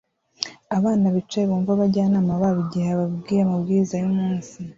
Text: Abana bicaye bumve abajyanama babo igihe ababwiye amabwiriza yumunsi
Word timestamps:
Abana 0.77 1.05
bicaye 1.15 1.45
bumve 1.49 1.71
abajyanama 1.73 2.33
babo 2.41 2.59
igihe 2.65 2.87
ababwiye 2.95 3.41
amabwiriza 3.43 3.95
yumunsi 4.01 4.53